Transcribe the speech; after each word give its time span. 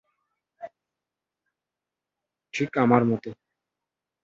ঠিক 2.53 2.71
আমার 2.77 3.01
মত। 3.05 3.25